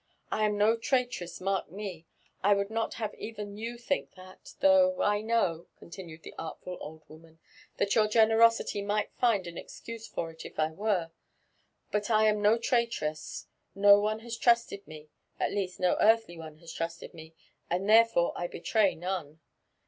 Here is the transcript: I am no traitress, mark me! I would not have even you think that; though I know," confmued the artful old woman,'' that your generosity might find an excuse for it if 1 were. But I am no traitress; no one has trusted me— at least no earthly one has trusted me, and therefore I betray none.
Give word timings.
I 0.31 0.45
am 0.45 0.57
no 0.57 0.77
traitress, 0.77 1.39
mark 1.39 1.69
me! 1.69 2.07
I 2.41 2.55
would 2.55 2.71
not 2.71 2.95
have 2.95 3.13
even 3.13 3.55
you 3.55 3.77
think 3.77 4.15
that; 4.15 4.55
though 4.59 4.99
I 5.03 5.21
know," 5.21 5.67
confmued 5.77 6.23
the 6.23 6.33
artful 6.39 6.79
old 6.81 7.03
woman,'' 7.07 7.37
that 7.77 7.93
your 7.93 8.07
generosity 8.07 8.81
might 8.81 9.13
find 9.19 9.45
an 9.45 9.59
excuse 9.59 10.07
for 10.07 10.31
it 10.31 10.43
if 10.43 10.57
1 10.57 10.75
were. 10.75 11.11
But 11.91 12.09
I 12.09 12.25
am 12.27 12.41
no 12.41 12.57
traitress; 12.57 13.45
no 13.75 13.99
one 13.99 14.21
has 14.21 14.37
trusted 14.39 14.87
me— 14.87 15.09
at 15.39 15.51
least 15.53 15.79
no 15.79 15.95
earthly 15.99 16.35
one 16.35 16.57
has 16.57 16.73
trusted 16.73 17.13
me, 17.13 17.35
and 17.69 17.87
therefore 17.87 18.33
I 18.35 18.47
betray 18.47 18.95
none. 18.95 19.39